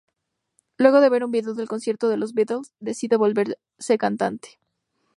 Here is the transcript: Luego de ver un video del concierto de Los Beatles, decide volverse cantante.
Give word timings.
Luego 0.77 0.99
de 0.99 1.09
ver 1.11 1.23
un 1.23 1.29
video 1.29 1.53
del 1.53 1.67
concierto 1.67 2.09
de 2.09 2.17
Los 2.17 2.33
Beatles, 2.33 2.73
decide 2.79 3.17
volverse 3.17 3.99
cantante. 3.99 4.59